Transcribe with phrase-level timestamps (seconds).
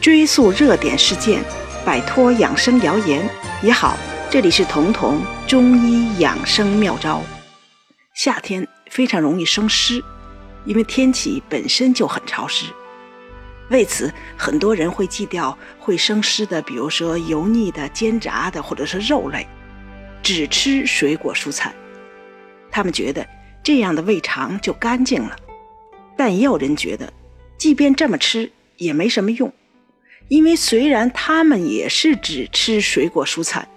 [0.00, 1.42] 追溯热点事件，
[1.84, 3.26] 摆脱养生谣言
[3.62, 3.96] 也好。
[4.30, 7.22] 这里是彤彤中医养生妙招。
[8.14, 10.02] 夏天非常容易生湿，
[10.64, 12.66] 因为天气本身就很潮湿。
[13.70, 19.46] 为此，很多人会忌掉会生湿的，比如说油腻的、煎炸的，或者是肉类，
[20.22, 21.72] 只吃水果蔬菜。
[22.70, 23.26] 他们觉得
[23.62, 25.36] 这样的胃肠就干净了。
[26.16, 27.10] 但也有人觉得，
[27.56, 29.52] 即便这么吃也没什么用，
[30.28, 33.68] 因为虽然他们也是只吃水果蔬菜。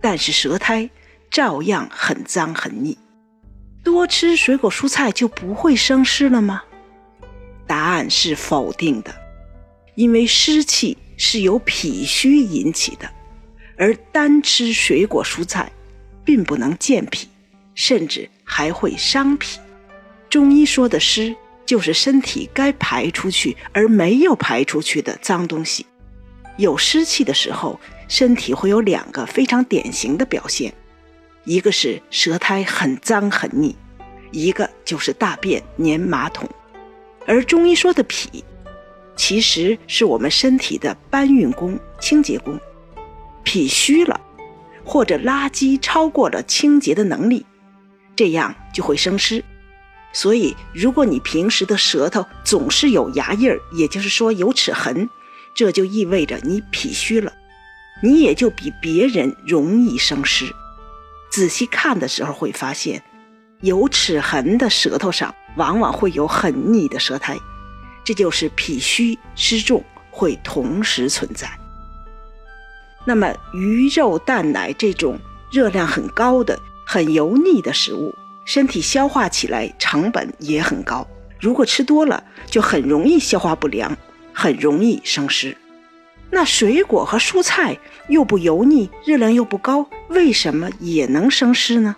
[0.00, 0.90] 但是舌苔
[1.30, 2.98] 照样很脏很腻，
[3.82, 6.62] 多吃水果蔬菜就不会生湿了吗？
[7.66, 9.14] 答案是否定的，
[9.94, 13.10] 因为湿气是由脾虚引起的，
[13.78, 15.72] 而单吃水果蔬菜
[16.22, 17.26] 并不能健脾，
[17.74, 19.58] 甚至还会伤脾。
[20.28, 21.34] 中医说的湿，
[21.66, 25.86] 就是身体该排出去而没有排出去的脏东西。
[26.56, 27.80] 有湿气的时候。
[28.06, 30.72] 身体会有两个非常典型的表现，
[31.44, 33.74] 一个是舌苔很脏很腻，
[34.30, 36.46] 一个就是大便粘马桶。
[37.26, 38.44] 而中医说的脾，
[39.16, 42.60] 其实是我们身体的搬运工、清洁工。
[43.42, 44.20] 脾虚了，
[44.84, 47.46] 或者垃圾超过了清洁的能力，
[48.14, 49.42] 这样就会生湿。
[50.14, 55.10] 所以，如果你平时的舌头总是有牙印儿，也就是说有齿痕，
[55.54, 57.32] 这就意味着你脾虚了。
[58.00, 60.46] 你也就比别人容易生湿。
[61.30, 63.02] 仔细看的时候会发现，
[63.60, 67.36] 有齿痕的舌头上往往会有很腻的舌苔，
[68.04, 71.50] 这就是脾虚湿重会同时存在。
[73.04, 75.18] 那么鱼肉蛋奶这种
[75.50, 78.14] 热量很高的、很油腻的食物，
[78.44, 81.06] 身体消化起来成本也很高。
[81.40, 83.96] 如果吃多了，就很容易消化不良，
[84.32, 85.56] 很容易生湿。
[86.30, 87.78] 那水果和蔬菜
[88.08, 91.96] 又不油腻，热量又不高，为什么也能生湿呢？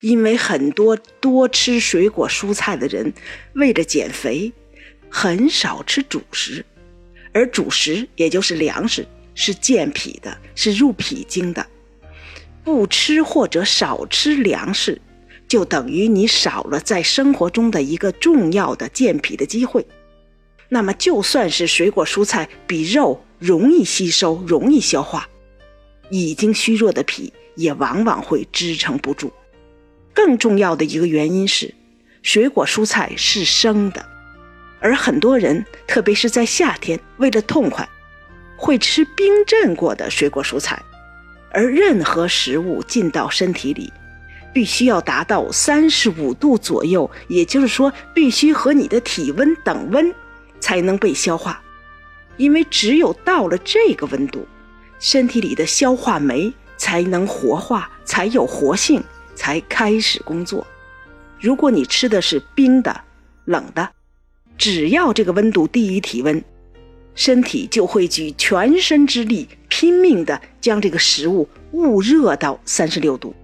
[0.00, 3.12] 因为很多多吃水果蔬菜的人，
[3.54, 4.52] 为了减肥，
[5.08, 6.64] 很少吃主食，
[7.32, 11.64] 而主食也就是粮食，是健脾的，是入脾经的。
[12.64, 15.00] 不吃或者少吃粮食，
[15.48, 19.86] 就等于你少了在生活中的一个重要的健脾的机会。
[20.68, 25.28] 那么，就算是水果蔬菜比肉容易吸收、容易消化，
[26.08, 29.30] 已经虚弱的脾也往往会支撑不住。
[30.14, 31.74] 更重要的一个原因是，
[32.22, 34.06] 水果蔬菜是生的，
[34.80, 37.86] 而很多人，特别是在夏天，为了痛快，
[38.56, 40.80] 会吃冰镇过的水果蔬菜。
[41.52, 43.92] 而任何食物进到身体里，
[44.52, 50.12] 必须要达到三十五度左右，也就是说，必须和你的体温等温。
[50.64, 51.60] 才能被消化，
[52.36, 54.46] 因为只有到了这个温度，
[55.00, 59.02] 身体里的消化酶才能活化，才有活性，
[59.34, 60.64] 才开始工作。
[61.40, 63.00] 如果你吃的是冰的、
[63.46, 63.90] 冷的，
[64.56, 66.40] 只要这个温度低于体温，
[67.16, 69.48] 身体就会举全身之力
[69.82, 73.34] 拼命的将这个食物捂热到三十六度。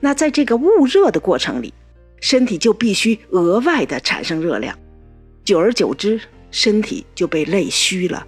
[0.00, 1.74] 那在这个捂热的过程里，
[2.22, 4.78] 身体就必须额外的产生热量，
[5.44, 6.18] 久而久之。
[6.50, 8.26] 身体就被累虚了，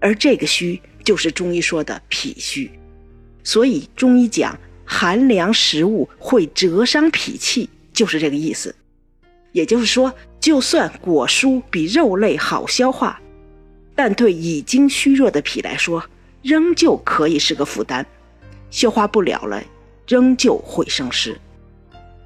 [0.00, 2.70] 而这个虚就是中医说的脾虚，
[3.42, 8.74] 所以中医讲寒凉食物会折伤脾气，就是这个意思。
[9.52, 13.18] 也就是说，就算果蔬比肉类好消化，
[13.94, 16.04] 但对已经虚弱的脾来说，
[16.42, 18.04] 仍旧可以是个负担，
[18.70, 19.62] 消化不了了，
[20.06, 21.40] 仍旧会生湿。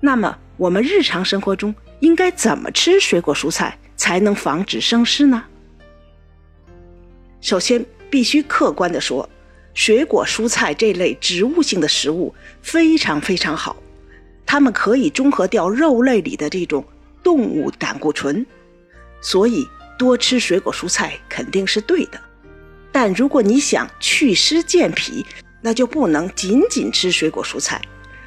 [0.01, 3.79] 那么我们日常生活中应该怎么吃水果蔬菜？
[3.99, 5.43] 才能防止生湿呢。
[7.41, 9.27] 首先，必须客观的说，
[9.73, 13.75] 水果、蔬菜这类植物性的食物非常非常好，
[14.45, 16.85] 它们可以中和掉肉类里的这种
[17.23, 18.45] 动物胆固醇，
[19.23, 19.67] 所以
[19.99, 22.21] 多吃水果蔬菜肯定是对的。
[22.99, 25.27] 但如果你想祛湿健脾，
[25.61, 27.79] 那就不能仅仅吃水果蔬菜，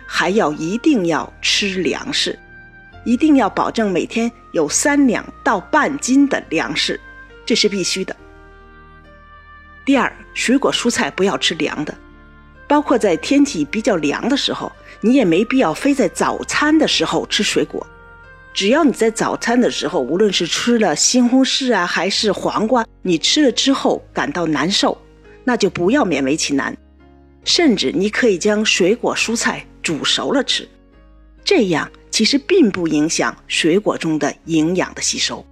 [0.06, 2.38] 还要一定要吃粮食。
[3.04, 7.02] 一定要保证每天有三两到半斤的粮食，
[7.48, 8.16] 这是必须的。
[9.84, 11.98] 第二，水果蔬菜不要吃凉的，
[12.68, 14.72] 包括在天气比较凉的时候，
[15.02, 17.88] 你也没必要非在早餐的时候吃水果。
[18.60, 24.98] 只要你在早餐的时候，无论是吃了西红柿啊，还是黄瓜，你吃了之后感到难受，
[25.46, 26.78] 那就不要勉为其难，
[27.46, 30.68] 甚至你可以将水果蔬菜煮熟了吃，
[31.42, 31.90] 这样。
[32.12, 35.46] 其实并不影响水果中的营养的吸收，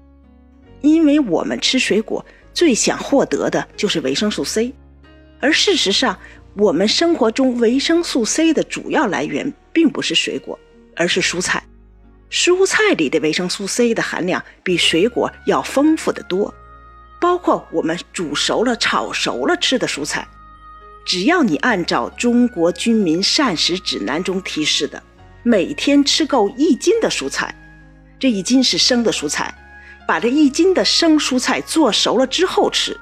[0.81, 4.74] 因为我们吃水果最想获得的就是维生素 C，
[5.39, 6.19] 而事实上，
[6.57, 10.59] 我们生活中维生素 C 的主要来源并不是水果，
[10.94, 11.63] 而是蔬菜。
[12.30, 16.54] 蔬菜里的维生素 C 的含量比水果要丰富的多，
[17.22, 20.28] 包括我们煮熟了、炒熟了吃的蔬菜。
[21.06, 25.02] 只要你按照《中国居民膳食指南》中提示的，
[25.42, 27.56] 每天吃够一斤的蔬菜，
[28.20, 29.54] 这一斤是生的蔬菜，
[30.06, 33.00] 把这一斤的生蔬菜做熟了之后吃，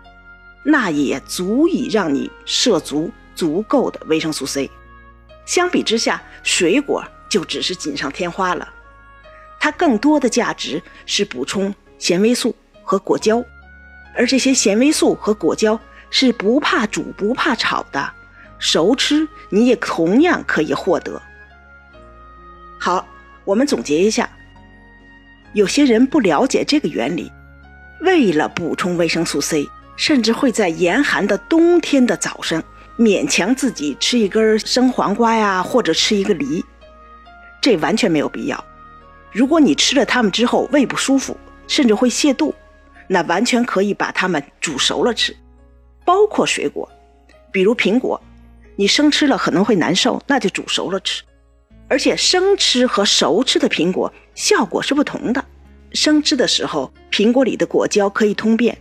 [0.63, 4.69] 那也足以让你摄足足够的维生素 C。
[5.48, 8.72] 相比之下，水果就只是锦上添花了。
[9.65, 13.44] 它更多的价值是补充纤维素和果胶，
[14.15, 15.79] 而这些纤维素和果胶
[16.12, 18.13] 是不怕煮不怕炒的，
[18.59, 21.19] 熟吃你也同样可以获得。
[22.79, 23.07] 好，
[23.44, 24.29] 我们总结一下，
[25.53, 27.31] 有些人不了解这个原理，
[28.01, 32.63] 为了补充维生素 C，甚至会在严寒的冬天的早上
[33.00, 36.63] 勉强自己吃一根生黄瓜呀，或者吃一个梨，
[37.59, 38.63] 这完全没有必要。
[39.35, 41.35] 如果你吃了它们之后胃不舒服，
[41.67, 42.55] 甚至会泻肚，
[43.05, 45.35] 那完全可以把它们煮熟了吃。
[46.05, 46.89] 包括水果，
[47.51, 48.21] 比如苹果，
[48.77, 51.21] 你生吃了可能会难受，那就煮熟了吃。
[51.89, 55.43] 而且生吃和熟吃的苹果效果是不同的。
[55.91, 58.73] 生吃的时候，苹果里的果胶可以通便；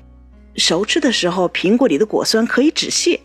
[0.55, 3.19] 熟吃的时候，苹果里的果酸可以止泻。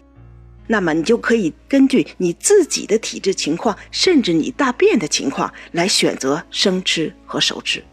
[0.71, 7.83] 那么你就可以根据你自己的体质情况，甚至你大便的情况来选择生吃和熟吃。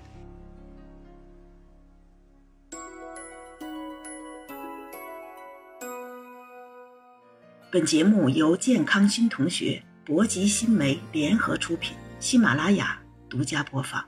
[7.72, 13.00] 本节目由健康新同学、博吉新媒联合出品，喜马拉雅
[13.30, 14.04] 独家播放。